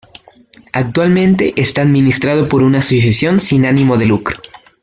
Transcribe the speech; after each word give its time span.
Actualmente 0.73 1.53
está 1.61 1.83
administrado 1.83 2.49
por 2.49 2.63
una 2.63 2.79
asociación 2.79 3.39
sin 3.39 3.67
ánimo 3.67 3.97
de 3.99 4.07
lucro. 4.07 4.35